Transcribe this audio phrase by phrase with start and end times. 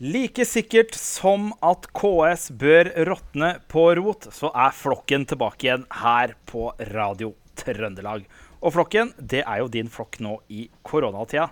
[0.00, 6.32] Like sikkert som at KS bør råtne på rot, så er Flokken tilbake igjen her
[6.48, 8.24] på Radio Trøndelag.
[8.62, 11.50] Og Flokken, det er jo din flokk nå i koronatida.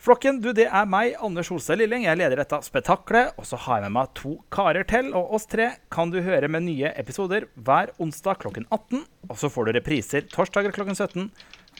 [0.00, 2.06] Flokken, du, det er meg, Anders Holstad Lilling.
[2.06, 3.34] Jeg leder dette spetakkelet.
[3.40, 5.10] Og så har jeg med meg to karer til.
[5.16, 9.02] Og oss tre kan du høre med nye episoder hver onsdag klokken 18.
[9.28, 11.28] Og så får du repriser torsdager klokken 17,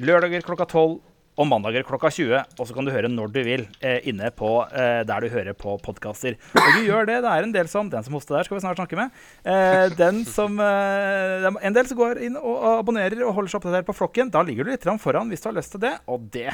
[0.04, 0.98] lørdager klokka 12
[1.40, 2.36] og mandager klokka 20.
[2.60, 5.56] Og så kan du høre når du vil eh, inne på eh, der du hører
[5.56, 6.36] på podkaster.
[6.52, 7.20] Og du gjør det.
[7.24, 9.14] Det er en del som Den som hoster der, skal vi snart snakke med.
[9.48, 13.88] Eh, den som eh, En del som går inn og abonnerer og holder seg oppdatert
[13.88, 14.32] på flokken.
[14.34, 15.94] Da ligger du litt foran hvis du har lyst til det.
[16.10, 16.50] Og det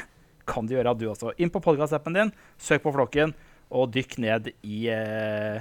[0.47, 1.33] kan du gjøre, du også.
[1.43, 3.33] Inn på podkastappen din, søk på flokken,
[3.67, 5.59] og dykk ned i eh,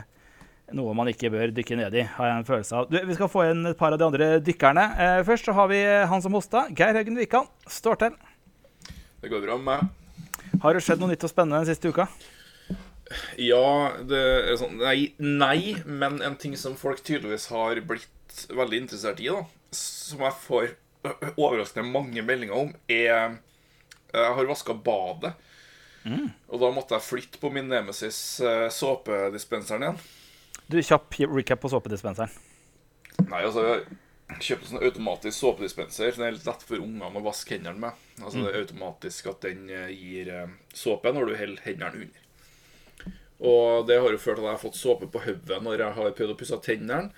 [0.77, 2.87] noe man ikke bør dykke ned i, har jeg en følelse av.
[2.91, 4.87] Du, vi skal få inn et par av de andre dykkerne.
[5.03, 6.69] Eh, først så har vi han som hosta.
[6.70, 7.51] Geir Haugen Wikan.
[7.67, 8.15] Står til.
[9.27, 10.59] Det går bra med meg.
[10.62, 12.05] Har det skjedd noe nytt og spennende den siste uka?
[13.43, 18.78] Ja, det er sånn Nei, nei, men en ting som folk tydeligvis har blitt veldig
[18.84, 19.42] interessert i, da,
[19.75, 20.69] som jeg får
[21.33, 23.34] overraskende mange meldinger om, er
[24.15, 25.34] Jeg har vaska badet.
[26.06, 26.31] Mm.
[26.47, 30.03] Og da måtte jeg flytte på min Nemesis uh, såpedispenseren igjen.
[30.70, 32.31] Du, Kjapp recap på såpedispenseren.
[33.27, 33.83] Nei, altså
[34.27, 36.12] kjøpte sånn automatisk såpedispenser.
[36.16, 38.05] Den er litt lett for ungene å vaske hendene med.
[38.19, 42.22] Altså Det er automatisk at den eh, gir uh, såpe når du holder hendene under.
[43.47, 45.97] Og det har jo ført til at jeg har fått såpe på hodet når jeg
[45.98, 47.12] har prøvd å pusse tennene.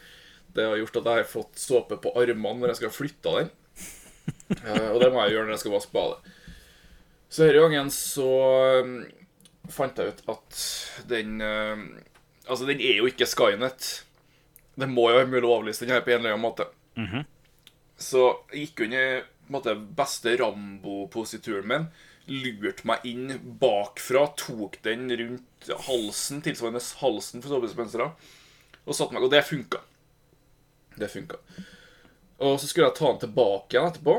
[0.55, 3.55] Det har gjort at jeg har fått såpe på armene når jeg skal flytte den.
[4.59, 6.35] Uh, og det må jeg gjøre når jeg skal vaske badet.
[7.29, 8.29] Så denne gangen så
[9.69, 10.61] fant jeg ut at
[11.11, 11.43] den
[12.49, 13.89] Altså, den er jo ikke Skynet.
[14.81, 16.65] Det må jo være mulig å avlyse den her på en eller annen måte.
[16.99, 17.25] Mhm.
[17.99, 21.89] Så jeg gikk under måte, beste Rambo-posituren min.
[22.29, 28.11] Lurte meg inn bakfra, tok den rundt halsen, tilsvarende halsen for sovedispensere,
[28.85, 29.25] og satte meg.
[29.25, 29.81] Og det funka.
[30.99, 31.41] Det funka.
[32.45, 34.19] Og så skulle jeg ta den tilbake igjen etterpå.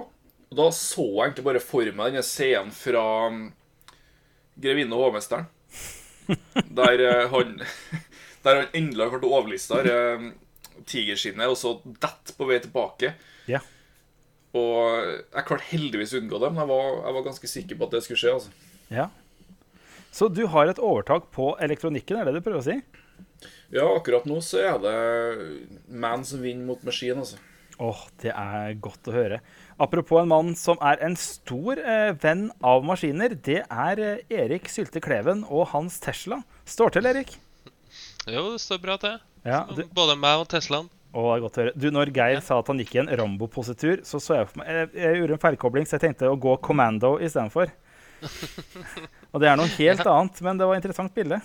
[0.49, 3.41] Og da så jeg egentlig bare for meg denne scenen fra um,
[4.59, 5.47] 'Grevinne og hovmesteren'.
[6.79, 7.61] Der eh, han
[8.43, 9.79] Der han endelig har klart å overliste
[10.87, 13.13] tigerskinnet, og så datt på vei tilbake.
[13.49, 13.61] Ja.
[14.57, 17.89] Og jeg klarte heldigvis å unngå det, men jeg var, jeg var ganske sikker på
[17.89, 18.37] at det skulle skje.
[18.37, 18.77] altså.
[18.93, 19.09] ja.
[20.09, 22.79] Så du har et overtak på elektronikken, er det du prøver å si?
[23.69, 24.95] Ja, akkurat nå så er det
[25.85, 27.37] man som vinner mot maskin, altså.
[27.79, 29.37] Åh, det er godt å høre.
[29.79, 33.37] Apropos en mann som er en stor eh, venn av maskiner.
[33.39, 36.41] Det er eh, Erik Sylte Kleven og hans Tesla.
[36.67, 37.37] Står til, Erik?
[38.27, 39.15] Jo, det står bra til.
[39.47, 40.89] Ja, du, Både meg og Teslaen.
[41.13, 41.73] å, det er godt å høre.
[41.79, 44.67] Du, når Geir sa at han gikk i en Rambo-positur, så så jeg for meg
[44.73, 47.71] jeg, jeg gjorde en feilkobling, så jeg tenkte å gå commando istedenfor.
[49.31, 51.39] og det er noe helt annet, men det var et interessant bilde.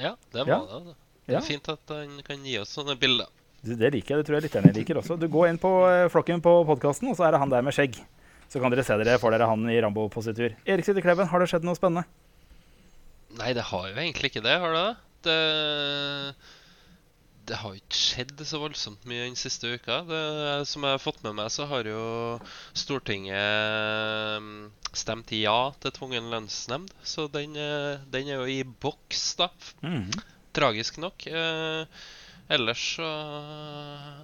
[0.00, 0.58] Ja, det var Ja.
[0.58, 0.80] det.
[0.80, 0.96] altså.
[1.22, 1.38] Det Ja.
[1.38, 3.28] er fint at han kan gi oss sånne bilder.
[3.62, 4.24] Du, det liker jeg.
[4.24, 5.14] Det tror jeg lytterne liker også.
[5.22, 7.72] Du går inn på eh, flokken på podkasten, og så er det han der med
[7.76, 8.00] skjegg.
[8.50, 10.56] Så kan dere se dere, får dere han i Rambo-positur.
[10.66, 12.02] Erik Sidekleven, Kleven, har det skjedd noe spennende?
[13.38, 14.82] Nei, det har jo egentlig ikke det, har det
[15.24, 16.34] det?
[17.48, 20.00] Det, har ikke skjedd så voldsomt mye den siste uka.
[20.08, 20.22] Det,
[20.70, 22.02] som jeg har fått med meg, så har jo
[22.78, 26.92] Stortinget mm, stemt ja til tvungen lønnsnemnd.
[27.02, 29.50] Så den, eh, den er jo i boks, da.
[29.82, 30.10] Mhm.
[30.52, 31.26] Tragisk nok.
[31.26, 32.02] Eh,
[32.52, 33.08] ellers så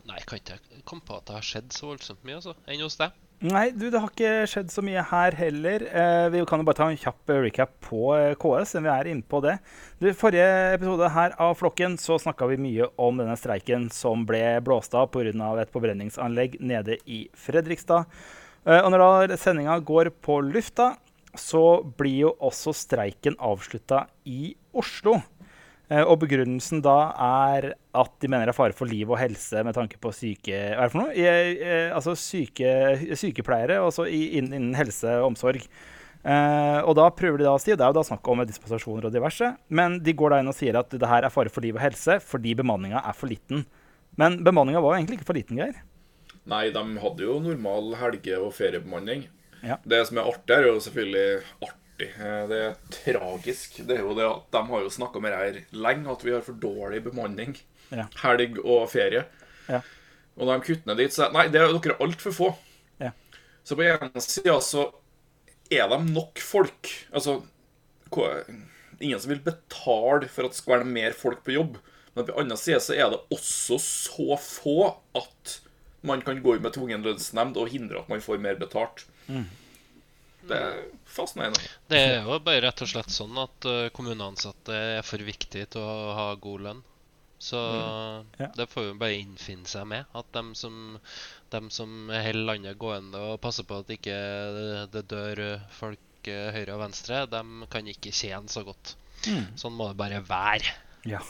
[0.08, 2.56] Nei, kan ikke komme på at det har skjedd så voldsomt mye, altså.
[2.68, 3.16] Enn hos deg.
[3.38, 5.84] Nei, du, det har ikke skjedd så mye her heller.
[5.86, 8.90] Eh, vi kan jo bare ta en kjapp eh, recap på eh, KS, siden vi
[8.90, 9.52] er inne på det.
[10.02, 14.42] Du, forrige episode her av Flokken så snakka vi mye om denne streiken som ble
[14.66, 15.30] blåst av pga.
[15.62, 18.10] et forbrenningsanlegg nede i Fredrikstad.
[18.66, 20.96] Eh, og når da sendinga går på lufta,
[21.38, 25.20] så blir jo også streiken avslutta i Oslo.
[25.88, 29.62] Eh, Og begrunnelsen da er at de mener det er fare for liv og helse
[29.64, 30.52] med tanke på syke...
[30.74, 31.14] Hva er det for noe?
[31.16, 32.72] I, eh, altså syke,
[33.16, 35.64] sykepleiere, i, innen, innen helse og omsorg.
[36.28, 38.44] Eh, og da prøver de da å si, og det er jo da snakk om
[38.44, 41.52] dispensasjoner og diverse, men de går da inn og sier at det her er fare
[41.52, 43.64] for liv og helse fordi bemanninga er for liten.
[44.18, 45.80] Men bemanninga var jo egentlig ikke for liten, Geir.
[46.48, 49.26] Nei, de hadde jo normal helge- og feriebemanning.
[49.62, 49.76] Ja.
[49.88, 51.84] Det som er artig, er jo selvfølgelig artig.
[52.00, 53.80] Eh, Det er tragisk.
[53.86, 56.30] Det er jo det at De har jo snakka med det her lenge, at vi
[56.34, 57.56] har for dårlig bemanning.
[57.90, 58.06] Ja.
[58.22, 59.24] Helg og ferie.
[59.68, 59.80] Ja.
[60.38, 62.50] Og når de kutter ned dit, så Nei, det er dere altfor få.
[63.00, 63.10] Ja.
[63.64, 64.92] Så på ene sida så
[65.70, 66.88] er de nok folk.
[67.12, 67.40] Altså
[69.00, 71.76] Ingen som vil betale for at det skal være mer folk på jobb.
[72.16, 74.78] Men på andre side så er det også så få
[75.18, 75.58] at
[76.02, 79.04] man kan gå med tvungen lønnsnemnd og hindre at man får mer betalt.
[80.48, 81.60] Det er fascinerende.
[81.90, 85.84] Det er jo bare rett og slett sånn at uh, kommuneansatte er for viktige til
[85.84, 86.84] å ha god lønn.
[87.38, 87.58] Så
[88.40, 88.48] Ja.
[88.56, 90.08] det får jo bare innfinne seg med.
[90.18, 90.98] At dem som,
[91.54, 94.16] dem som holder landet gående og passer på at ikke
[94.56, 95.42] det, ikke dør
[95.78, 98.96] folk uh, høyre og venstre, dem kan ikke tjene så godt.
[99.58, 100.72] Sånn må det bare være.
[101.06, 101.20] Ja.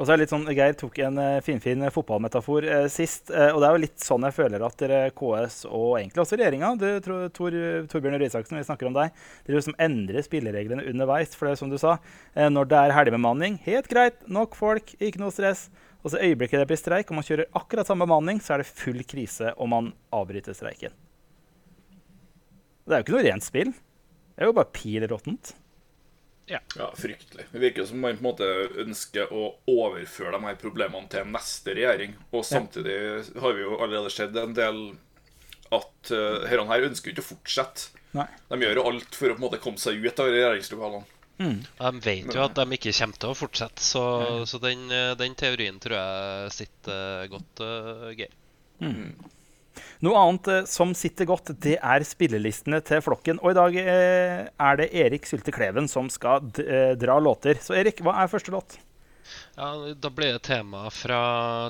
[0.00, 3.28] Og så er det litt sånn, Geir tok en eh, finfin fotballmetafor eh, sist.
[3.28, 6.38] eh, og det er jo litt sånn jeg føler at dere KS og egentlig også
[6.40, 6.70] regjeringa
[7.04, 7.56] Tor, Tor,
[7.92, 9.12] Torbjørn Røe Isaksen, vi snakker om deg.
[9.44, 11.36] Dere liksom endrer spillereglene underveis.
[11.36, 11.98] For det er som du sa,
[12.32, 15.66] når det er helgebemanning, helt greit, nok folk, ikke noe stress.
[16.00, 18.72] Og så øyeblikket det blir streik, og man kjører akkurat samme bemanning, så er det
[18.72, 20.96] full krise om man avbryter streiken.
[22.88, 23.74] Det er jo ikke noe rent spill.
[24.32, 25.52] Det er jo bare pil råttent.
[26.50, 27.46] Ja, fryktelig.
[27.52, 28.48] Det virker som man på en måte
[28.82, 32.16] ønsker å overføre de her problemene til neste regjering.
[32.34, 32.98] Og samtidig
[33.42, 34.82] har vi jo allerede sett en del
[35.70, 38.02] at uh, herrene her ønsker jo ikke å fortsette.
[38.18, 38.26] Nei.
[38.50, 41.16] De gjør jo alt for å på en måte komme seg ut av regjeringslokalene.
[41.40, 44.02] De vet jo at de ikke kommer til å fortsette, så,
[44.50, 48.34] så den, uh, den teorien tror jeg sitter uh, godt, uh, Geir.
[50.04, 53.40] Noe annet eh, som sitter godt, det er spillelistene til flokken.
[53.44, 57.60] Og i dag eh, er det Erik Sylte Kleven som skal eh, dra låter.
[57.60, 58.78] Så Erik, hva er første låt?
[59.54, 59.68] Ja,
[60.02, 61.20] Da blir det tema fra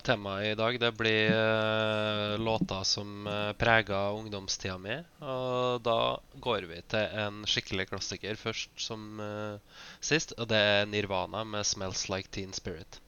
[0.07, 0.79] temaet i dag.
[0.81, 4.97] Det blir uh, låter som uh, preger ungdomstida mi.
[5.21, 5.99] Og da
[6.41, 9.21] går vi til en skikkelig klassiker først som
[10.01, 10.33] sist.
[10.39, 13.03] Og det er Nirvana med 'Smells Like Teen Spirit'.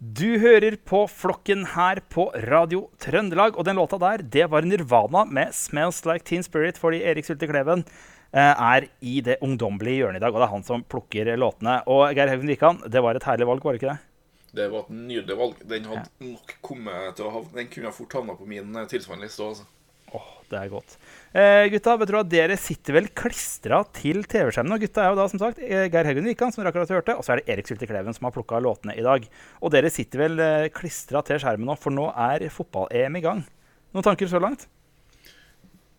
[0.00, 3.58] Du hører på Flokken her på Radio Trøndelag.
[3.60, 7.44] Og den låta der, det var Nirvana med 'Smells Like Teen Spirit', fordi Erik Sulte
[7.46, 7.84] Kleven
[8.32, 10.32] eh, er i det ungdommelige hjørnet i dag.
[10.32, 11.82] Og det er han som plukker låtene.
[11.84, 14.00] Og Geir Haugen Wikan, det var et herlig valg, var det ikke det?
[14.56, 15.60] Det var et nydelig valg.
[15.68, 19.28] Den hadde nok kommet til å ha Den kunne fort havna på min eh, tilsvarende
[19.28, 19.68] liste òg, altså.
[20.16, 20.96] Åh, det er godt.
[21.30, 24.74] Eh, gutta, vet du hva, dere sitter vel klistra til TV-skjermen.
[24.74, 27.14] Og gutta er jo da som sagt eh, Geir Haugen Wikan, som dere akkurat hørte,
[27.14, 29.28] og så er det Erik Sylte Kleven som har plukka låtene i dag.
[29.62, 33.46] Og dere sitter vel eh, klistra til skjermen nå, for nå er fotball-EM i gang.
[33.94, 34.66] Noen tanker så langt?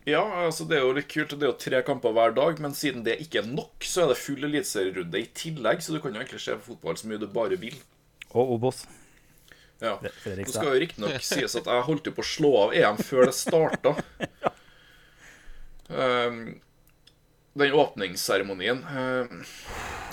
[0.09, 1.35] Ja, altså det er jo litt kult.
[1.37, 4.11] Det er jo tre kamper hver dag, men siden det ikke er nok, så er
[4.11, 7.21] det full eliteserierunde i tillegg, så du kan jo egentlig se på fotball så mye
[7.21, 7.77] du bare vil.
[8.31, 8.83] Og Obos.
[9.81, 9.95] Ja.
[10.01, 13.25] Det- skal jo riktignok sies at jeg holdt jo på å slå av EM før
[13.25, 13.95] det starta.
[15.91, 16.61] Um,
[17.53, 19.41] den åpningsseremonien um,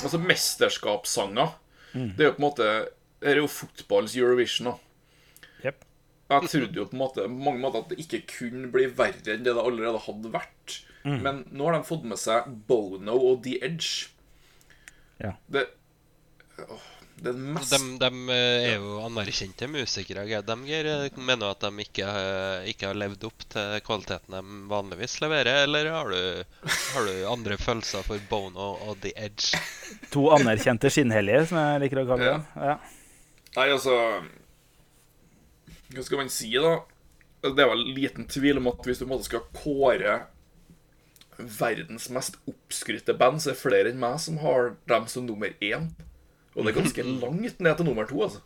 [0.03, 1.53] Altså, mesterskapssanger
[1.95, 2.67] Det er jo på en måte
[3.23, 4.75] Det er jo fotballens Eurovision, da.
[5.69, 5.85] Yep.
[6.33, 9.47] Jeg trodde jo på en måte mange måter at det ikke kunne bli verre enn
[9.47, 10.75] det det allerede hadde vært.
[11.09, 14.11] Men nå har de fått med seg Bono og The Edge.
[15.23, 15.33] Ja.
[15.49, 15.65] Det
[16.67, 20.25] åh, Det mest De, de eh, er jo anerkjente musikere.
[20.25, 25.19] De eh, mener at de ikke, eh, ikke har levd opp til kvaliteten de vanligvis
[25.25, 29.61] leverer, eller har du, har du andre følelser for Bono og The Edge?
[30.15, 32.39] To anerkjente skinnhellige, som jeg liker å kalle Ja.
[32.57, 32.79] Ja.
[33.57, 33.95] Nei, altså
[35.89, 36.77] Hva skal man si, da?
[37.43, 40.19] Det er vel liten tvil om at hvis du på en måte skal kåre
[41.39, 45.55] verdens mest oppskrytte band, så er det flere enn meg som har dem som nummer
[45.63, 45.87] én.
[46.59, 48.45] Og det er ganske langt ned til nummer to, altså.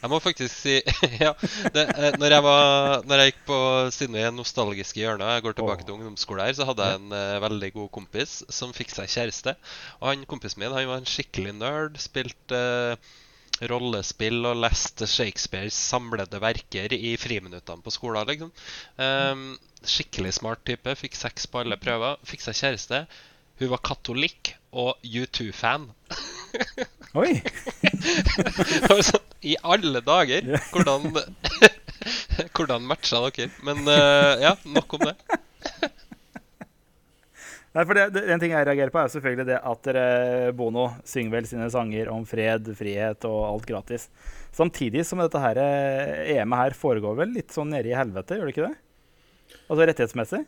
[0.00, 0.78] Jeg må faktisk si
[1.24, 1.34] ja,
[1.74, 3.56] det, eh, når, jeg var, når jeg gikk på
[3.92, 7.12] Siden vi er nostalgiske hjørner, jeg går tilbake til ungdomsskolen her, så hadde jeg en
[7.12, 9.54] uh, veldig god kompis som fikk seg kjæreste.
[10.00, 12.00] Og han kompisen min han var en skikkelig nerd.
[12.00, 12.60] Spilte
[12.96, 13.10] uh,
[13.68, 18.24] rollespill og leste Shakespeares samlede verker i friminuttene på skolen.
[18.30, 18.54] liksom.
[18.96, 20.96] Um, skikkelig smart type.
[20.96, 22.16] Fikk seks på alle prøver.
[22.24, 23.04] Fikk seg kjæreste.
[23.60, 25.90] Hun var katolikk og U2-fan.
[27.18, 27.40] Oi!
[29.08, 30.46] Sånn, I alle dager!
[30.70, 31.08] Hvordan
[32.56, 33.48] Hvordan matcha dere?
[33.66, 35.16] Men uh, ja, nok om det.
[37.74, 40.04] Nei, for det, det, En ting jeg reagerer på, er selvfølgelig det at dere,
[40.58, 44.06] Bono synger vel sine sanger om fred, frihet og alt gratis.
[44.54, 48.48] Samtidig som dette her, eh, EM-et her foregår vel litt sånn nede i helvete, gjør
[48.50, 48.76] det ikke det?
[49.66, 50.42] Altså rettighetsmessig?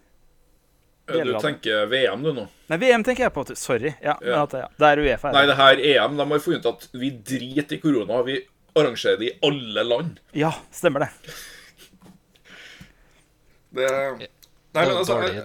[1.07, 2.45] Du tenker VM, du, nå?
[2.71, 3.45] Nei, VM tenker jeg på.
[3.59, 3.95] Sorry.
[4.03, 4.43] Ja, men Ja.
[4.45, 4.69] at, ja.
[4.79, 5.33] Det er Uefa.
[5.35, 5.57] Nei, det.
[5.59, 8.23] her EM, de har funnet ut at vi driter i korona.
[8.23, 8.39] Vi
[8.79, 10.21] arrangerer det i alle land.
[10.33, 11.11] Ja, stemmer det.
[13.73, 13.89] Det
[14.73, 15.43] Nei, men altså jeg,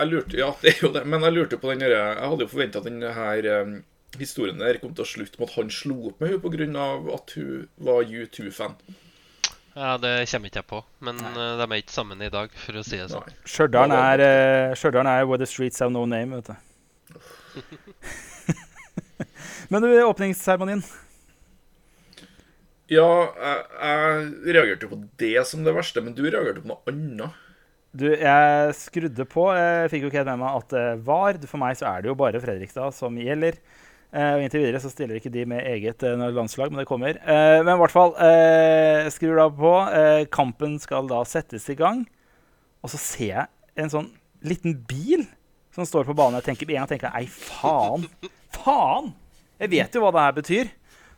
[0.00, 1.04] jeg lurte, Ja, det er jo det.
[1.06, 3.76] Men jeg lurte på den derre Jeg hadde jo forventa at den her um,
[4.18, 6.88] historien der kom til å slutte med at han slo opp med henne pga.
[7.14, 8.74] at hun var U2-fan.
[9.74, 10.80] Ja, Det kommer ikke jeg på.
[11.00, 13.28] Men eh, de er ikke sammen i dag, for å si det sånn.
[13.28, 13.36] Nei.
[13.48, 16.56] Stjørdal er, eh, er where the streets have no name, vet du.
[19.70, 20.82] Men du, åpningsseremonien.
[22.90, 26.82] Ja, jeg, jeg reagerte jo på det som det verste, men du reagerte på noe
[26.90, 27.36] annet.
[27.94, 29.44] Du, jeg skrudde på.
[29.54, 31.38] Jeg fikk jo ikke helt med meg at det var.
[31.46, 33.54] For meg så er det jo bare Fredrikstad som gjelder.
[34.10, 37.20] Eh, og Inntil videre så stiller ikke de med eget eh, landslag, men det kommer.
[37.22, 38.16] Eh, men i hvert fall
[39.14, 39.74] skrur da på.
[40.34, 42.04] Kampen skal da settes i gang.
[42.82, 43.46] Og så ser jeg
[43.80, 44.10] en sånn
[44.46, 45.26] liten bil
[45.74, 46.40] som står på banen.
[46.40, 48.08] Jeg tenker, en gang ei, faen!
[48.56, 49.12] Faen!
[49.60, 50.70] Jeg vet jo hva det her betyr.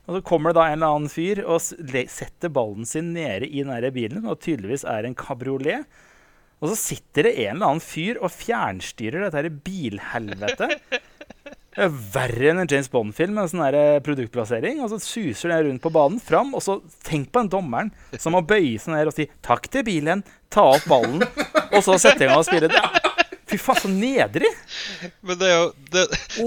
[0.03, 3.63] Og så kommer det da en eller annen fyr og setter ballen sin nede i
[3.63, 5.87] den bilen, og tydeligvis er en kabriolet.
[6.63, 10.83] Og så sitter det en eller annen fyr og fjernstyrer dette her bilhelvetet.
[11.73, 14.83] Det er verre enn en James Bond-film med sånn der produktplassering.
[14.85, 18.37] Og så suser den rundt på banen fram, og så tenk på den dommeren som
[18.37, 21.23] må bøye seg ned og si 'takk til bilen', ta opp ballen,
[21.73, 22.69] og så sette i gang og spille.
[22.69, 22.83] Det
[23.53, 24.49] Fy faen, så nedrig!
[25.21, 26.05] Men det er jo det,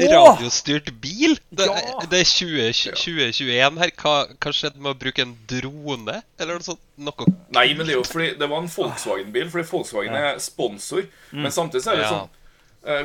[0.09, 1.35] radiostyrt bil!
[1.53, 1.99] Det, Ja!
[2.09, 3.91] det er 20, 2021 her.
[4.01, 6.15] Hva, hva skjedde med å bruke en drone?
[6.39, 6.81] Eller noe sånt?
[6.97, 11.05] Noe Nei, men det er jo fordi det var en Volkswagen-bil, fordi Volkswagen er sponsor.
[11.35, 12.09] Men samtidig så er det Ja.
[12.15, 12.41] sånn eh,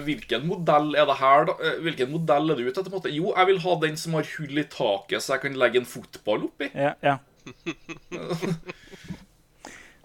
[0.04, 1.56] Hvilken modell er det her, da?
[1.64, 3.10] Eh, Hvilken modell er det ute etter?
[3.14, 5.88] Jo, jeg vil ha den som har hull i taket, så jeg kan legge en
[5.88, 6.70] fotball oppi.
[6.74, 7.18] Ja, ja.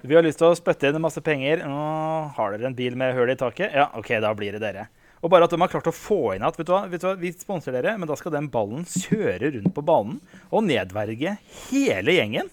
[0.05, 1.63] Vi har lyst til å spytte inn masse penger.
[1.65, 1.79] Nå
[2.37, 3.73] har dere en bil med hull i taket?
[3.73, 4.85] Ja, OK, da blir det dere.
[5.25, 7.07] Og bare at de har klart å få inn at vet du hva, vet du
[7.07, 10.19] hva, vi sponser dere, men da skal den ballen kjøre rundt på banen
[10.51, 11.37] og nedverge
[11.71, 12.51] hele gjengen.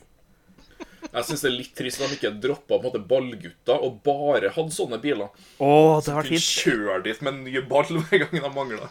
[1.13, 4.73] Jeg syns det er litt trist at de ikke droppa på ballgutta og bare hadde
[4.73, 5.29] sånne biler.
[5.61, 6.41] Oh, det var fint.
[6.65, 8.89] kjøre dit med en ny ball hver gang de mangla.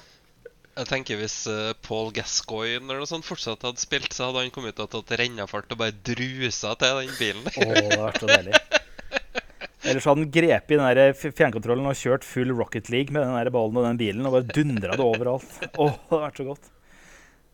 [0.72, 4.54] Jeg tenker Hvis uh, Paul Gascoigne eller noe sånt fortsatt hadde spilt, så hadde han
[4.54, 7.50] kommet ut og tatt rennafart og bare drusa til den bilen.
[7.58, 8.62] oh, det har vært så deilig.
[9.82, 13.34] Ellers hadde han grepet i den der fjernkontrollen og kjørt full Rocket League med den
[13.34, 15.58] der ballen og den bilen og bare dundra det overalt.
[15.74, 16.70] Åh, det har vært så godt.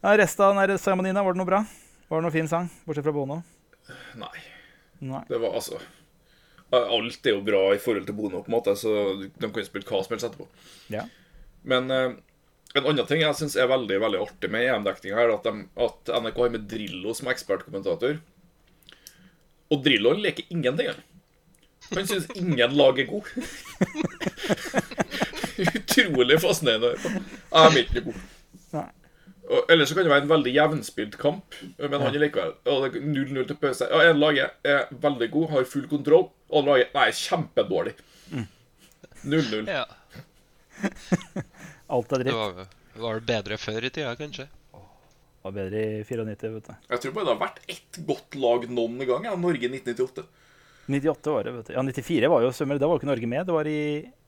[0.04, 1.64] Ja, resten av den der seremonien, var det noe bra?
[2.12, 2.68] Var det noe fin sang?
[2.84, 3.40] Bortsett fra Bono?
[4.20, 4.57] Nei.
[5.00, 5.24] Nei.
[5.30, 5.80] Det var altså
[6.74, 8.90] Alt er jo bra i forhold til Bono, på en måte, så
[9.22, 10.48] de kan spille hva som helst etterpå.
[10.92, 11.06] Ja.
[11.64, 12.18] Men eh,
[12.76, 16.12] en annen ting jeg syns er veldig veldig artig med EM-dekninga, er at, de, at
[16.26, 18.20] NRK har med Drillo som ekspertkommentator.
[19.72, 20.92] Og Drillo leker ingenting.
[21.94, 23.32] Han syns ingen lag er god.
[25.72, 26.94] Utrolig fascinerende.
[27.00, 28.22] Jeg er ikke god.
[28.76, 28.88] Nei.
[29.48, 32.82] Og, ellers så kan det være en veldig jevnspilt kamp, men han er likevel og
[32.84, 33.88] det er 0-0 til pause.
[33.88, 37.94] Ja, en laget er veldig god, har full kontroll, og laget nei, kjempedårlig.
[39.24, 39.70] 0-0.
[39.72, 39.86] Ja,
[41.88, 42.68] Alt er Det dritt.
[43.00, 44.48] var, det bedre før i tida, kanskje.
[44.48, 46.74] Det var bedre i 94, vet du.
[46.92, 49.28] Jeg tror bare det har vært ett godt lag noen gang.
[49.30, 50.26] Ja, Norge 1998.
[50.92, 51.74] 98 var det, vet du.
[51.78, 52.80] Ja, 94 var jo sømmer.
[52.82, 53.48] Da var jo ikke Norge med.
[53.48, 53.78] Det var i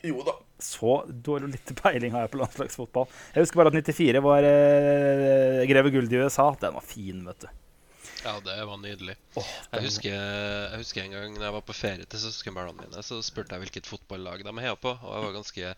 [0.08, 0.38] Jo da.
[0.64, 3.08] Så dårlig lite peiling har jeg på landslagsfotball.
[3.34, 6.50] Jeg husker bare at 94 var eh, Greve Guld i USA.
[6.62, 7.50] Den var fin, vet du.
[8.26, 9.16] Ja, det var nydelig.
[9.40, 13.04] Åh, Jeg husker, jeg husker en gang da jeg var på ferie til søskenbarna mine,
[13.06, 14.92] så spurte jeg hvilket fotballag de heia på.
[14.92, 15.74] Og jeg var ganske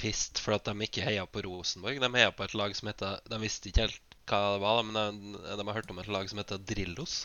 [0.00, 2.00] pissed for at de ikke heia på Rosenborg.
[2.02, 5.32] De heia på et lag som heter De visste ikke helt hva det var, men
[5.32, 7.24] de, de har hørt om et lag som heter Drillos.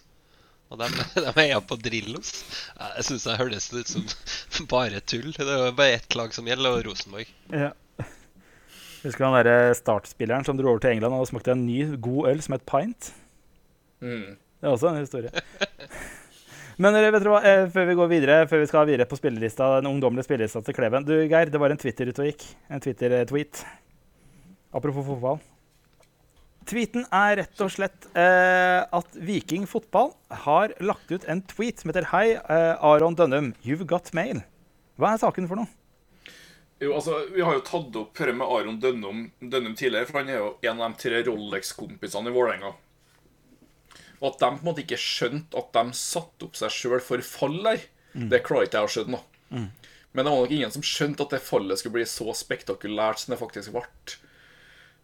[0.73, 0.87] Og de,
[1.21, 2.31] de heia på Drillos.
[2.79, 5.29] Jeg syns det høres ut som bare tull.
[5.35, 7.29] Det er jo bare ett lag som gjelder, og Rosenborg.
[7.53, 7.71] Ja.
[9.05, 12.41] Husker han derre startspilleren som dro over til England og smakte en ny, god øl
[12.41, 13.11] som het Pint?
[14.01, 14.33] Mm.
[14.33, 15.29] Det er også en historie.
[16.81, 19.77] Men vet dere hva, eh, før vi går videre, før vi skal videre på spillelista,
[19.77, 22.47] den ungdommelige spillelista til Kleven Du, Geir, det var en Twitter ute og gikk.
[22.67, 23.61] En Twitter-tweet.
[24.75, 25.39] Apropos fotball.
[26.65, 30.13] Tweeten er rett og slett eh, at Viking fotball
[30.45, 34.41] har lagt ut en tweet som heter Hei, eh, Aron Dønnum, you've got mail.
[34.97, 35.69] Hva er saken for noe?
[36.81, 40.33] Jo, altså, Vi har jo tatt opp dette med Aron Dønnum, Dønnum tidligere, for han
[40.33, 42.73] er jo en av de tre Rolex-kompisene i Vålerenga.
[44.23, 47.21] Og at de på en måte ikke skjønte at de satte opp seg sjøl for
[47.25, 49.19] fall der, det klarer ikke jeg å skjønne.
[49.19, 49.65] nå.
[50.15, 53.33] Men det var nok ingen som skjønte at det fallet skulle bli så spektakulært som
[53.33, 53.83] det faktisk ble.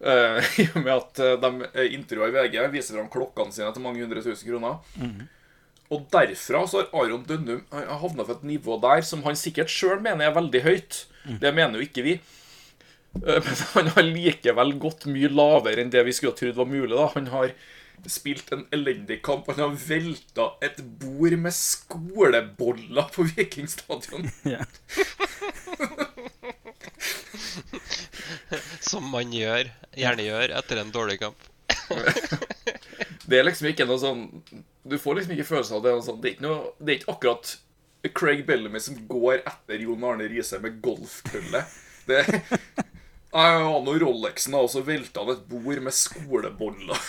[0.01, 3.86] Eh, I og med at eh, de intervjua i VG, viser fram klokkene sine til
[3.86, 4.81] mange hundre tusen kroner.
[5.91, 10.00] Og derfra så har Aron Dønnum havna på et nivå der som han sikkert sjøl
[10.00, 11.01] mener er veldig høyt.
[11.41, 12.13] Det mener jo ikke vi.
[13.22, 16.72] Eh, Men han har likevel gått mye lavere enn det vi skulle ha trodd var
[16.72, 16.96] mulig.
[16.96, 17.53] da Han har
[18.10, 19.51] spilt en elendig kamp.
[19.51, 24.31] Han har velta et bord med skoleboller på Vikingstadion.
[24.55, 24.63] Ja.
[28.91, 31.47] Som man gjør, gjerne gjør etter en dårlig kamp.
[33.31, 34.21] Det er liksom ikke noe sånn
[34.83, 35.91] Du får liksom ikke følelsen av det.
[36.03, 37.51] sånn, Det er ikke, noe, det er ikke akkurat
[38.17, 41.61] Craig Bellamy som går etter Jon Arne Riise med golfkølle.
[42.09, 42.23] Det,
[43.31, 47.00] Jeg og Rolexen, og så velta han et bord med skoleboller.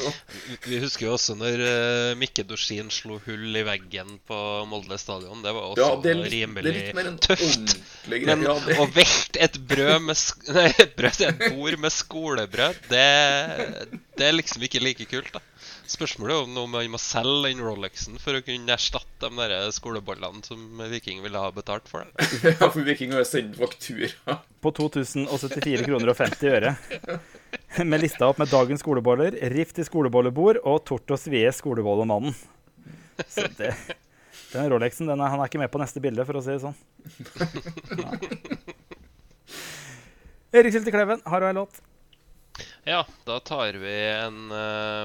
[0.68, 4.38] Vi husker jo også når uh, Mikke Dorsin slo hull i veggen på
[4.70, 5.42] Molde stadion.
[5.42, 6.84] Det var også ja, det litt, rimelig
[7.26, 7.74] tøft.
[8.06, 10.22] Men Ja, det, å velte et brød med
[10.56, 13.06] Nei, et brød et bord med skolebrød, det,
[14.14, 15.42] det er liksom ikke like kult, da.
[15.86, 20.42] Spørsmålet er om man må selge den Rolexen for å kunne erstatte de der skolebollene
[20.46, 22.08] som Viking ville ha betalt for.
[22.10, 22.26] det.
[22.60, 24.38] ja, for Viking har sendt faktura.
[24.64, 26.74] På 2074 kroner og 50 øre.
[27.86, 32.34] Med lista opp med dagens skoleboller, Rift i skolebollebord og Tort og Svie skolebollemannen.
[33.30, 33.72] Så det,
[34.52, 36.62] den Rolexen den er, han er ikke med på neste bilde, for å si det
[36.66, 36.76] sånn.
[37.96, 38.12] Ja.
[40.56, 41.80] Erik Sylte Kleven, har du ei låt?
[42.88, 45.02] Ja, da tar vi en uh,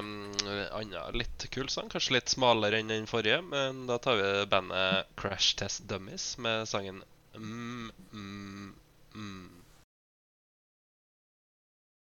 [0.70, 1.88] annen litt kul sang.
[1.90, 6.68] Kanskje litt smalere enn den forrige, men da tar vi bandet Crash Test Dummies med
[6.70, 7.02] sangen
[7.34, 8.70] mm, mm,
[9.18, 9.48] mm.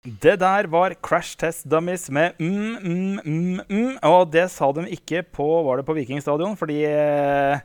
[0.02, 3.98] Det der var Crash Test Dummies med mm, mm, mm, mm.
[4.10, 6.58] Og det sa de ikke på Var det på Vikingstadion?
[6.58, 7.62] Fordi eh,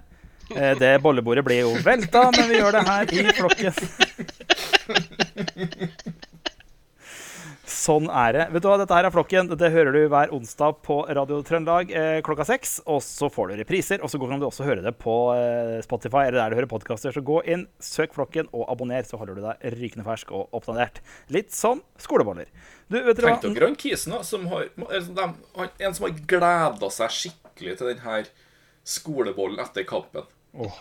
[0.53, 3.73] eh, det bollebordet blir jo velta, men vi gjør det her i flokken.
[7.85, 8.43] Sånn er det.
[8.53, 9.49] Vet du hva, Dette her er Flokken.
[9.59, 12.77] Det hører du hver onsdag på Radio Trøndelag eh, klokka seks.
[12.89, 16.23] Og så får du repriser, og så kan du også høre det på eh, Spotify
[16.29, 17.13] eller der du hører podkaster.
[17.13, 21.03] Så gå inn, søk Flokken og abonner, så holder du deg rykende fersk og oppdatert.
[21.35, 22.47] Litt som skoleboller.
[22.87, 23.53] Du, vet Tenk hva?
[23.59, 27.91] dere han kisen da, som har dem- han- En som har gleda seg skikkelig til
[27.91, 28.25] den her
[28.85, 30.25] skolebollen etter kampen.
[30.55, 30.71] Oh.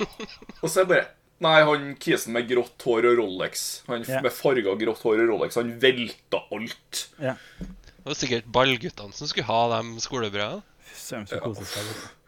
[0.63, 1.07] Og så er det bare
[1.45, 4.23] Nei, han kisen med grått hår og Rolex, han yeah.
[4.25, 7.07] Med farga grått hår og Rolex, han velta alt.
[7.21, 7.41] Yeah.
[7.61, 10.65] Det var sikkert ballguttene som skulle ha de skolebrødene.
[10.95, 11.89] Søren, så kose seg.
[11.89, 12.21] vet du.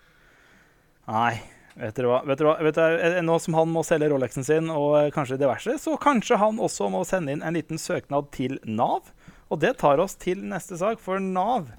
[1.07, 1.33] Nei,
[1.79, 2.21] vet dere hva?
[2.27, 2.57] Vet dere hva?
[2.67, 6.41] Vet dere, nå som han må selge Rolexen sin og eh, kanskje diverse, så kanskje
[6.43, 9.13] han også må sende inn en liten søknad til Nav.
[9.53, 11.71] Og det tar oss til neste sak, for Nav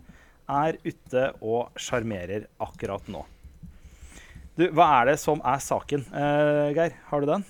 [0.47, 3.25] er ute og sjarmerer akkurat nå.
[4.57, 6.95] Du, hva er det som er saken, uh, Geir?
[7.11, 7.43] Har du den?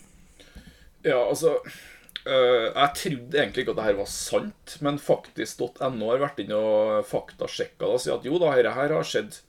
[1.05, 6.23] Ja, altså uh, Jeg trodde egentlig ikke at det her var sant, men faktisk.no har
[6.25, 9.39] vært inne og faktasjekka det og sier at jo da, dette her har skjedd.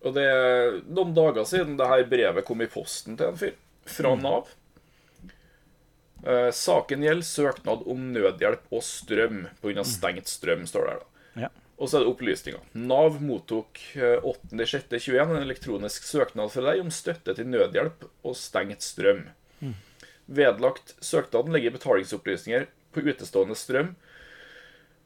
[0.00, 3.58] Og det er noen dager siden det her brevet kom i posten til en fyr
[3.90, 4.48] fra Nav.
[6.24, 9.84] Uh, saken gjelder søknad om nødhjelp og strøm pga.
[9.84, 11.04] stengt strøm, står det her.
[11.04, 11.44] da.
[11.44, 11.52] Ja.
[11.80, 12.64] Og så er det opplysninger.
[12.76, 18.84] Nav mottok eh, 8.6.21 en elektronisk søknad fra deg om støtte til nødhjelp og stengt
[18.84, 19.24] strøm.
[20.30, 23.94] Vedlagt søknaden legger betalingsopplysninger på utestående strøm.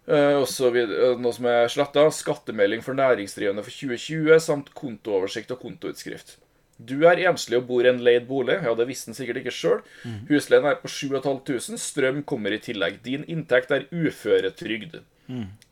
[0.04, 2.08] Eh, også vid, eh, noe som er sletta.
[2.12, 6.37] Skattemelding for næringsdrivende for 2020 samt kontooversikt og kontoutskrift.
[6.78, 8.60] Du er enslig og bor i en leid bolig.
[8.66, 9.82] Ja, det visste han sikkert ikke sjøl.
[10.30, 11.78] Husleien er på 7500.
[11.78, 13.02] Strøm kommer i tillegg.
[13.06, 15.02] Din inntekt er uføretrygd.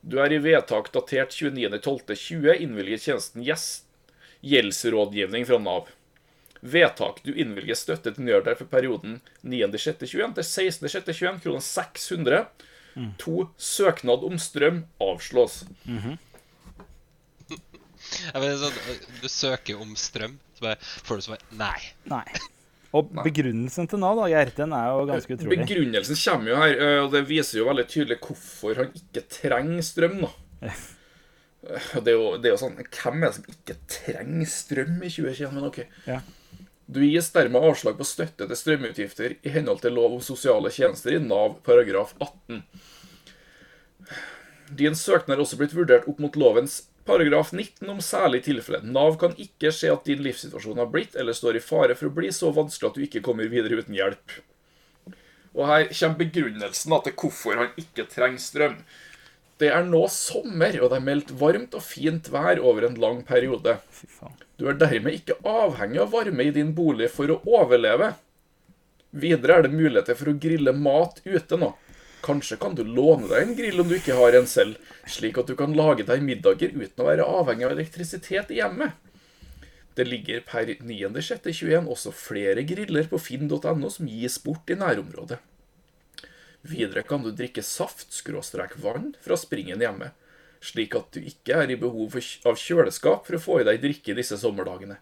[0.02, 3.82] Du er i vedtak datert 29.12.20 innvilget tjenesten Yes
[4.42, 5.88] gjeldsrådgivning fra Nav.
[6.60, 7.22] Vedtak.
[7.26, 12.44] Du innvilger støtte til nødhjelp for perioden 9.6.21 til 16.6.21 kroner 600.
[13.22, 13.48] To.
[13.56, 15.62] Søknad om strøm avslås.
[18.22, 18.74] Jeg mener,
[19.22, 20.75] du søker om strøm, så
[21.09, 21.79] følelsen av nei.
[22.12, 22.27] Nei.
[22.92, 25.62] Og begrunnelsen til Nav, da, Gjert, den er jo ganske utrolig.
[25.62, 29.87] Begrunnelsen kommer jo her, eh, og det viser jo veldig tydelig hvorfor han ikke trenger
[29.87, 30.18] strøm.
[30.27, 30.33] da.
[31.62, 35.11] Det er, jo, det er jo sånn Hvem er det som ikke trenger strøm i
[35.14, 35.53] 2021?
[35.55, 35.79] Men ok.
[36.11, 36.16] Ja.
[36.92, 41.14] Du gis dermed avslag på støtte til strømutgifter i henhold til lov om sosiale tjenester
[41.14, 42.64] i Nav paragraf 18.
[44.83, 48.82] Din søknad er også blitt vurdert opp mot lovens paragraf 19 om særlig tilfelle.
[48.86, 52.16] Nav kan ikke se at din livssituasjon har blitt eller står i fare for å
[52.16, 54.36] bli så vanskelig at du ikke kommer videre uten hjelp.
[55.52, 58.76] Og her kommer begrunnelsen til hvorfor han ikke trenger strøm.
[59.60, 63.20] Det er nå sommer, og det er meldt varmt og fint vær over en lang
[63.26, 63.76] periode.
[64.58, 68.14] Du er dermed ikke avhengig av varme i din bolig for å overleve.
[69.12, 71.74] Videre er det muligheter for å grille mat ute nå.
[72.22, 74.76] Kanskje kan du låne deg en grill om du ikke har en selv,
[75.11, 78.94] slik at du kan lage deg middager uten å være avhengig av elektrisitet i hjemmet.
[79.98, 85.40] Det ligger per 9.6.21 også flere griller på finn.no som gis bort i nærområdet.
[86.62, 90.12] Videre kan du drikke saft-vann fra springen hjemme,
[90.62, 92.14] slik at du ikke er i behov
[92.46, 95.00] av kjøleskap for å få i deg drikke disse sommerdagene.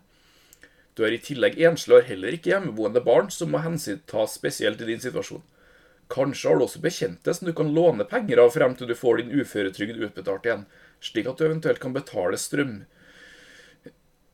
[0.97, 4.81] Du er i tillegg enslig og har heller ikke hjemmeboende barn som må hensyntas spesielt
[4.81, 5.45] i din situasjon.
[6.11, 9.21] Kanskje har du også bekjente som du kan låne penger av frem til du får
[9.21, 10.65] din uføretrygd utbetalt igjen,
[11.05, 12.81] slik at du eventuelt kan betale strøm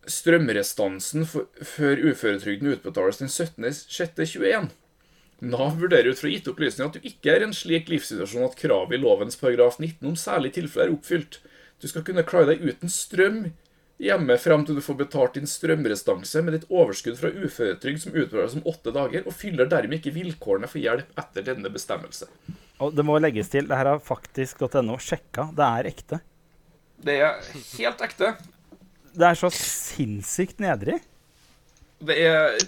[0.06, 4.68] strømrestansen for, før uføretrygden utbetales den 17.06.21.
[5.44, 8.56] Nav vurderer ut fra gitte opplysninger at du ikke er i en slik livssituasjon at
[8.56, 11.40] kravet i lovens paragraf 19 om særlige tilfeller er oppfylt.
[11.82, 13.40] Du skal kunne klare deg uten strøm
[14.02, 18.56] hjemme frem til du får betalt din strømrestanse med ditt overskudd fra uføretrygd som utbetales
[18.58, 22.28] om åtte dager, og fyller dermed ikke vilkårene for hjelp etter denne bestemmelse.
[22.84, 25.48] Og det må legges til, det her har faktisk.no sjekka.
[25.56, 26.20] Det er ekte.
[27.06, 27.38] Det er
[27.78, 28.34] helt ekte.
[29.16, 30.98] Det er så sinnssykt nedrig.
[32.04, 32.58] Det er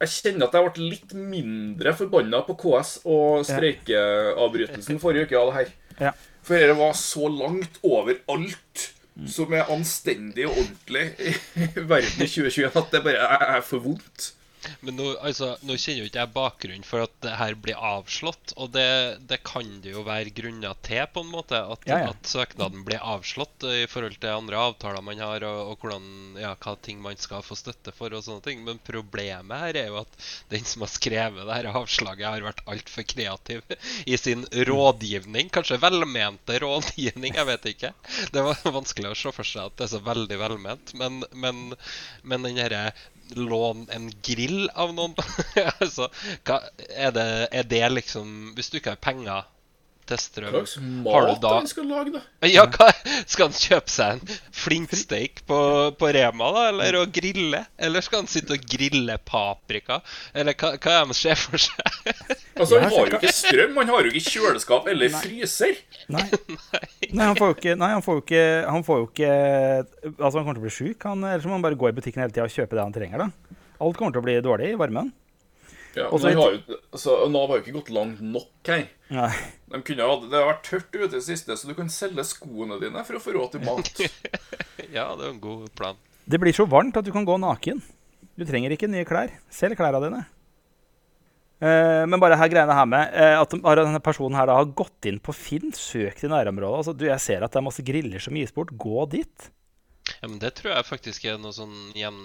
[0.00, 5.50] Jeg kjenner at jeg ble litt mindre forbanna på KS og streikeavbrytelsen forrige uke av
[5.50, 5.70] det her.
[6.08, 6.12] Ja.
[6.46, 8.90] For dette var så langt over alt
[9.32, 11.34] som er anstendig og ordentlig i
[11.74, 14.32] verden i 2021 at det bare er for vondt.
[14.80, 18.54] Men nå, altså, nå kjenner jo ikke jeg bakgrunnen for at det her blir avslått.
[18.60, 18.86] Og det,
[19.30, 21.60] det kan det jo være grunner til, på en måte.
[21.60, 22.12] At, Ja, ja.
[22.14, 26.06] at søknaden blir avslått eh, i forhold til andre avtaler man har, og, og hvordan,
[26.40, 28.64] ja, hva ting man skal få støtte for og sånne ting.
[28.66, 32.64] Men problemet her er jo at den som har skrevet det her avslaget, har vært
[32.70, 33.76] altfor kreativ
[34.12, 35.50] i sin rådgivning.
[35.54, 37.92] Kanskje velmente rådgivning, jeg vet ikke.
[38.34, 40.94] Det var vanskelig å se for seg at det er så veldig velment.
[40.98, 41.62] Men, men,
[42.26, 42.88] men den herre
[43.34, 45.16] lån en grill av noen?
[45.80, 46.08] Altså,
[46.46, 49.46] hva, er, det, er det liksom Hvis du ikke har penger
[50.14, 52.20] strøm Hva slags mat da- han skal lage, da?
[52.54, 52.86] ja, hva,
[53.26, 55.58] Skal han kjøpe seg en flintsteik på,
[55.98, 56.62] på Rema, da?
[56.70, 57.64] Eller å grille?
[57.76, 59.98] Eller skal han sitte og grille paprika?
[60.32, 61.82] Eller hva, hva er det han ser for seg?
[62.56, 65.74] Altså, Han har jo ikke strøm, han har jo ikke kjøleskap eller fryser.
[66.14, 66.22] Nei.
[67.10, 69.28] Nei, han får jo ikke Nei, han får jo ikke, han får jo ikke
[70.14, 71.04] Altså, han kommer til å bli sjuk.
[71.10, 73.26] Eller ellers må han bare gå i butikken hele tida og kjøpe det han trenger.
[73.26, 73.60] da.
[73.84, 75.12] Alt kommer til å bli dårlig i varmen.
[75.96, 78.82] Ja, Også men han har jo, altså, Nav har jo ikke gått langt nok her.
[79.16, 79.30] Nei.
[79.66, 82.22] De kunne ha, det har vært tørt ute i det siste, så du kan selge
[82.28, 83.92] skoene dine for å få råd til mat.
[84.92, 85.96] Ja, det er en god plan.
[86.30, 87.80] Det blir så varmt at du kan gå naken.
[88.38, 89.32] Du trenger ikke nye klær.
[89.50, 90.20] Selg klærne dine.
[91.56, 94.68] Eh, men bare her greiene her med eh, at har denne personen her da har
[94.76, 96.82] gått inn på Finn, søkt i nærområdet.
[96.82, 98.74] Altså, du, jeg ser at det er masse griller som gis bort.
[98.76, 99.48] Gå dit.
[100.20, 102.18] Ja, men Det tror jeg faktisk er noe sånn gjen,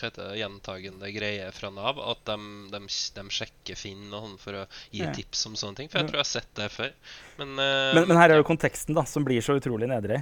[0.00, 2.00] det, gjentagende greie fra Nav.
[2.02, 2.38] At de,
[2.72, 5.92] de, de sjekker Finn og han for å gi tips om sånne ting.
[5.92, 6.90] For jeg tror jeg har sett det før.
[7.38, 10.20] Men, eh, Men, men her er jo konteksten da, som blir så utrolig nedrig.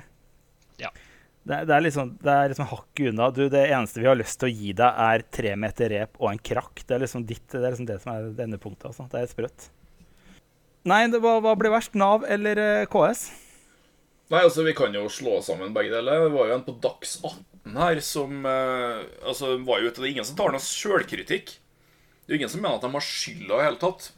[0.82, 0.92] Ja.
[1.42, 3.28] Det, det er liksom, det er liksom hakket unna.
[3.34, 6.28] Du, det eneste vi har lyst til å gi deg, er tre meter rep og
[6.30, 6.84] en krakk.
[6.86, 8.92] Det er liksom, ditt, det, er liksom det som er endepunktet.
[8.92, 9.08] Altså.
[9.10, 9.70] Det er sprøtt.
[10.86, 11.96] Nei, det, hva, hva blir verst?
[11.98, 13.26] Nav eller eh, KS?
[14.32, 16.24] Nei, altså, Vi kan jo slå sammen begge deler.
[16.24, 20.08] Det var jo en på Dags 18 her som eh, altså, var jo ute, Det
[20.08, 21.52] er ingen som tar noe sjølkritikk.
[21.52, 24.08] Det er jo ingen som mener at de har skylda i hele tatt.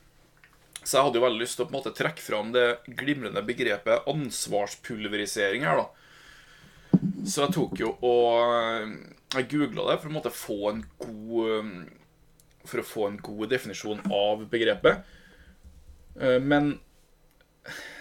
[0.85, 2.65] Så jeg hadde jo veldig lyst til å på en måte trekke fram det
[3.01, 7.01] glimrende begrepet ansvarspulverisering her, da.
[7.27, 8.91] Så jeg tok jo og eh,
[9.35, 11.71] Jeg googla det for å måte få en god eh,
[12.71, 15.03] For å få en god definisjon av begrepet.
[16.21, 16.77] Eh, Men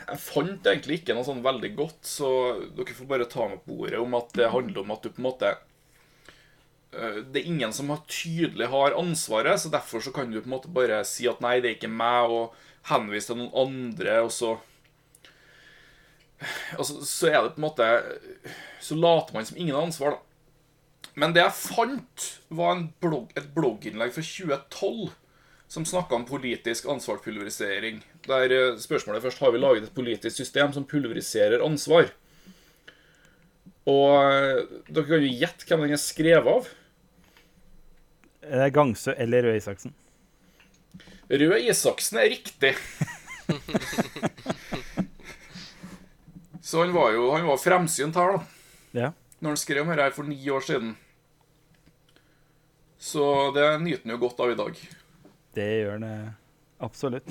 [0.07, 2.29] jeg fant egentlig ikke noe sånn veldig godt, så
[2.75, 5.21] dere får bare ta med på ordet om at det handler om at du på
[5.21, 10.31] en måte eh, Det er ingen som har tydelig har ansvaret, så derfor så kan
[10.31, 12.53] du på en måte bare si at nei, det er ikke meg, og
[12.89, 14.57] henvise til noen andre, og så
[16.75, 17.85] Altså, så er det på en måte
[18.83, 21.13] Så later man som ingen har ansvar, da.
[21.15, 25.13] Men det jeg fant, var blogg, et blogginnlegg fra 2012
[25.73, 28.03] som snakka om politisk ansvarspulverisering.
[28.27, 32.11] Der eh, spørsmålet først har vi laget et politisk system som pulveriserer ansvar.
[33.89, 34.61] Og eh,
[34.93, 36.69] dere kan jo gjette hvem den er skrevet av.
[38.45, 39.95] det Gangsø eller Røe Isaksen?
[41.33, 42.75] Røe Isaksen er riktig.
[46.61, 48.39] Så han var jo han var fremsynt her, da.
[48.93, 49.09] Ja.
[49.41, 50.93] Når han skrev om dette for ni år siden.
[53.01, 54.77] Så det nyter han jo godt av i dag.
[55.53, 56.29] Det gjør eh,
[56.83, 57.29] absolutt.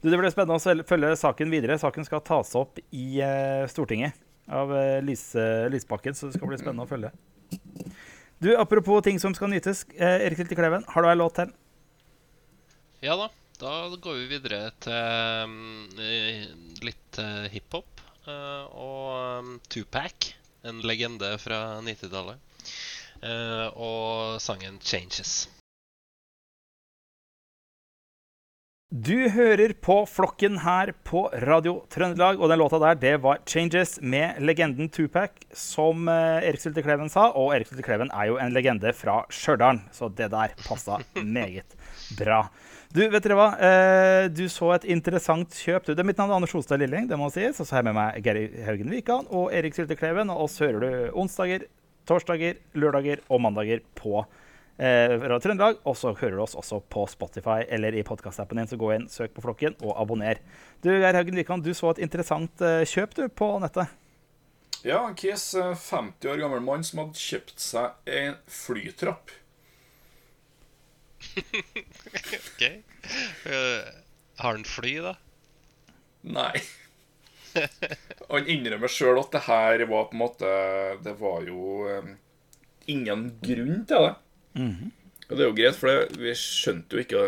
[0.00, 1.78] Du, det blir spennende å følge saken videre.
[1.80, 4.16] Saken skal tas opp i uh, Stortinget
[4.48, 7.12] av uh, Lise, Lysbakken, så det skal bli spennende å følge.
[8.40, 9.84] Du, Apropos ting som skal nytes.
[9.98, 11.52] Eh, Erik Lilte Kleven, har du ei låt til?
[13.04, 13.28] Ja da.
[13.60, 16.46] Da går vi videre til eh,
[16.80, 18.00] litt uh, hiphop.
[18.24, 20.32] uh, og um, Tupac,
[20.64, 22.40] en legende fra 90-tallet.
[23.20, 25.59] Uh, og sangen 'Changes'.
[28.90, 34.02] Du hører på Flokken her på Radio Trøndelag, og den låta der, det var 'Changes'
[34.02, 37.28] med legenden Tupac, som eh, Erik Sylte Kleven sa.
[37.30, 41.78] Og Erik Sylte Kleven er jo en legende fra Stjørdal, så det der passa meget
[42.18, 42.48] bra.
[42.90, 43.48] Du, vet dere hva?
[43.62, 45.86] Eh, du så et interessant kjøp.
[45.86, 47.60] Du, det er mitt navn er Anders Holstad Lilling, det må sies.
[47.60, 50.34] Og så har jeg med meg Geir Haugen Wikan og Erik Sylte Kleven.
[50.34, 51.70] Og oss hører du onsdager,
[52.10, 54.26] torsdager, lørdager og mandager på
[54.80, 55.80] eh, Radio Trøndelag.
[55.84, 58.70] Og så hører du oss også på Spotify eller i podkastappen din.
[58.70, 60.40] Så gå inn, søk på Flokken og abonner.
[60.80, 63.92] Du Geir Haugen Wikan, du så et interessant eh, kjøp du på nettet.
[64.82, 69.36] Ja, en eh, 50 år gammel mann som hadde kjøpt seg en flytrapp.
[72.40, 72.62] OK.
[73.44, 73.84] Uh,
[74.40, 75.18] har han fly, da?
[76.32, 76.54] Nei.
[78.30, 80.50] Han innrømmer sjøl at det her var på en måte
[81.02, 82.12] Det var jo eh,
[82.92, 84.12] ingen grunn til det.
[85.30, 87.26] Og det er jo greit, for det, vi skjønte jo ikke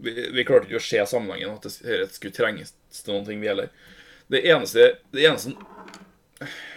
[0.00, 3.40] Vi, vi klarte ikke å se sammenhengen, at det- dette skulle trenges til noen ting,
[3.40, 3.68] vi heller.
[4.32, 5.52] Det eneste, det eneste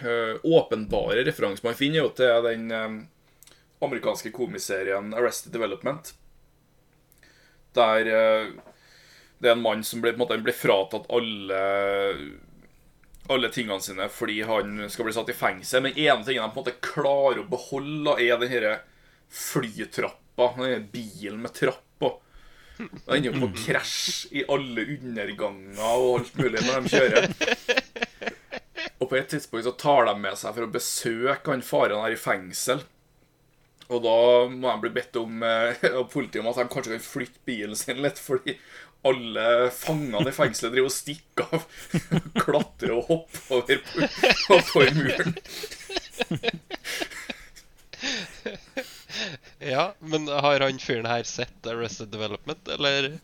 [0.04, 2.98] øh, åpenbare referanse man finner, er jo til den øh,
[3.80, 6.12] amerikanske komiserien Arrested Development.
[7.74, 8.52] Der øh,
[9.40, 11.62] det er en mann som blir, på en måte, blir fratatt alle
[13.32, 15.80] alle tingene sine fordi han skal bli satt i fengsel.
[15.82, 18.66] Men ene tingen han på en måte klarer å beholde, er den her
[19.34, 20.50] flytrappa.
[20.92, 22.14] Bilen med trappa.
[22.78, 27.28] Det ender jo på krasj i alle underganger og alt mulig når de kjører.
[28.98, 32.16] Og på et tidspunkt så tar de med seg for å besøke han faren her
[32.16, 32.82] i fengsel.
[33.92, 34.16] Og da
[34.48, 37.76] må de bli bedt om eh, av politiet om at de kanskje kan flytte bilen
[37.76, 38.56] sin litt, fordi
[39.04, 41.66] alle fangene i fengselet driver og stikker av.
[42.40, 43.76] Klatrer og hopper over,
[44.56, 45.36] over muren.
[49.74, 53.14] Ja, men har han fyren her sett Arrested Development, eller?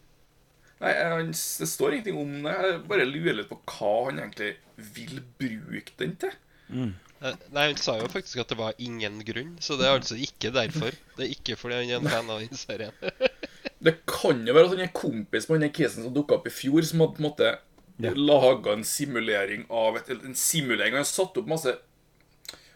[0.80, 2.56] Nei, han, Det står ingenting om det.
[2.64, 4.54] Jeg bare lurer litt på hva han egentlig
[4.96, 6.36] vil bruke den til.
[6.70, 6.92] Mm.
[7.20, 10.52] Nei, han sa jo faktisk at det var ingen grunn, så det er altså ikke
[10.56, 10.94] derfor.
[11.18, 12.96] Det er ikke fordi han er en fan av den serien.
[13.80, 16.52] Det kan jo være at han er kompis med han kisen som dukka opp i
[16.52, 17.50] fjor, som hadde på en måte
[18.00, 18.10] Ja.
[18.16, 20.92] laga en simulering av et, en simulering.
[20.96, 21.72] Han har satt opp masse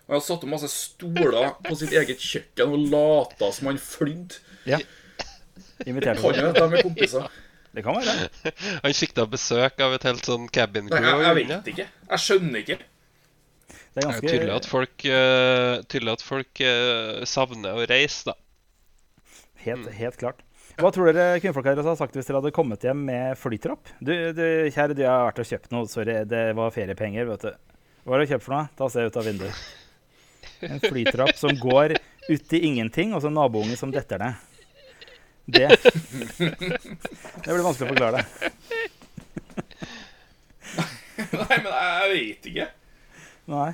[0.05, 4.41] Han har satt opp masse stoler på sitt eget kjøkken og lata som han flydde.
[4.69, 4.79] Ja.
[5.89, 6.61] Inviterte Kan jo oss.
[6.61, 7.29] med er kompiser.
[7.75, 8.29] Det kan være.
[8.85, 11.87] Han sikta besøk av et helt sånn cabin Nei, jeg, jeg vet ikke.
[12.11, 12.77] Jeg skjønner ikke.
[12.79, 17.87] Det er Det er ganske tydelig at folk, uh, tydelig at folk uh, savner å
[17.91, 18.37] reise, da.
[19.65, 20.43] Helt, helt klart.
[20.79, 23.95] Hva tror dere kvinnfolk hadde sagt hvis dere hadde kommet hjem med flytrapp?
[24.03, 25.89] Du, du kjære, du jeg har vært og kjøpt noe.
[25.91, 27.79] Sorry, det var feriepenger, vet du.
[28.05, 28.69] Hva har du kjøpt for noe?
[28.77, 29.65] Ta og se ut av vinduet.
[30.69, 31.97] En flytrapp som går
[32.29, 34.35] ut i ingenting, og så en nabounge som detter ned.
[35.45, 35.69] Det
[36.39, 38.51] Det blir vanskelig å forklare det.
[41.35, 42.69] Nei, men jeg, vet ikke.
[43.53, 43.71] Nei.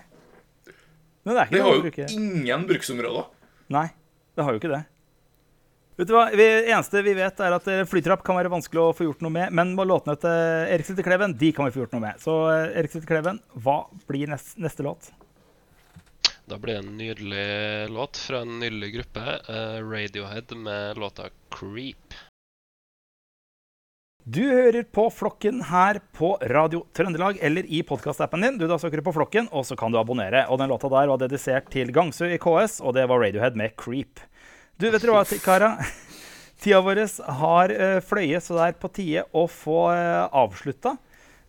[1.24, 2.06] Men det er ikke Det har jo bruke.
[2.16, 3.28] ingen bruksområder.
[3.70, 3.86] Nei,
[4.36, 4.82] det har jo ikke det.
[6.00, 8.92] Vet du hva, Det eneste vi vet, er at eh, flytrapp kan være vanskelig å
[8.96, 9.52] få gjort noe med.
[9.52, 10.32] Men låtene til
[10.72, 12.20] Erik Sitte Kleven de kan vi få gjort noe med.
[12.22, 15.10] Så eh, Erik Sitte Kleven, hva blir neste, neste låt?
[16.50, 22.14] Da blir det en nydelig låt fra en nydelig gruppe, eh, Radiohead, med låta 'Creep'.
[24.24, 28.58] Du hører på Flokken her på Radio Trøndelag eller i podkastappen din.
[28.58, 30.48] Du Da søker du på Flokken, og så kan du abonnere.
[30.48, 33.76] Og den låta der var dedisert til Gangsø i KS, og det var Radiohead med
[33.76, 34.18] 'Creep'.
[34.76, 35.78] Du, vet du hva, kara?
[36.60, 40.96] Tida vår har uh, fløyet, så det er på tide å få uh, avslutta.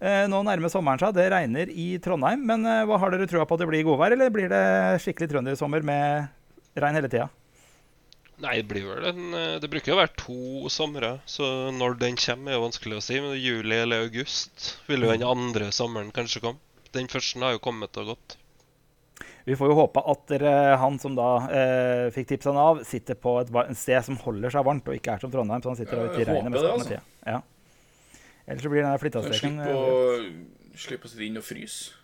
[0.01, 1.13] Eh, nå nærmer sommeren seg.
[1.13, 2.41] Det regner i Trondheim.
[2.49, 4.63] Men eh, hva har dere trua på at det blir godvær, eller blir det
[5.03, 7.29] skikkelig trøndersommer med regn hele tida?
[8.41, 11.99] Nei, det blir vel en eh, Det bruker jo å være to somre, så når
[12.01, 13.19] den kommer, er jo vanskelig å si.
[13.21, 16.63] Men juli eller august vil jo den andre sommeren kanskje komme.
[16.95, 18.37] Den første har jo kommet og gått.
[19.45, 23.37] Vi får jo håpe at dere, han som da eh, fikk tipsene av, sitter på
[23.41, 25.61] et, et sted som holder seg varmt, og ikke er som Trondheim.
[25.63, 26.97] Så han sitter Ja, ute i regnet håper mesteparten av det, altså.
[26.97, 27.33] tida.
[27.37, 27.39] Ja.
[28.47, 29.61] Ellers så blir den der flyttastreken
[30.81, 31.97] Slipp å, sitte inn og fryse.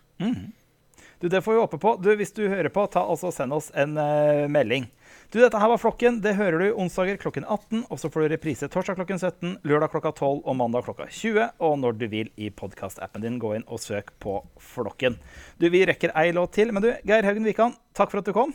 [1.20, 1.96] Du, Det får vi håpe på.
[2.04, 4.86] Du, Hvis du hører på, ta altså send oss en uh, melding.
[5.34, 6.20] Du, Dette her var Flokken.
[6.22, 7.88] Det hører du onsdager klokken 18.
[7.90, 11.58] Og så får du reprise torsdag klokken 17, lørdag klokka 12 og mandag klokka 20.
[11.58, 15.18] Og når du vil i podkastappen din, gå inn og søk på Flokken.
[15.58, 16.72] Du, Vi rekker ei låt til.
[16.72, 18.54] Men du, Geir Haugen Wikan, takk for at du kom.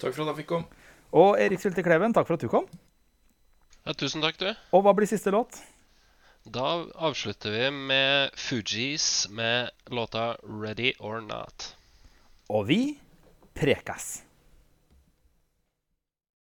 [0.00, 0.86] Takk for at jeg fikk komme.
[1.10, 2.66] Og Erik Sylte Kleven, takk for at du kom.
[3.86, 4.50] Ja, tusen takk, du.
[4.74, 5.58] Og hva blir siste låt?
[6.44, 11.74] Da avslutter vi med Fugees med låta 'Ready or Not'.
[12.48, 12.98] Og vi
[13.54, 14.22] prekas.